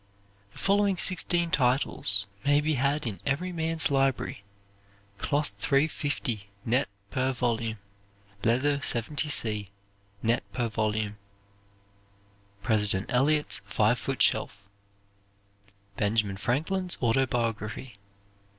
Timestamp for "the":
0.51-0.57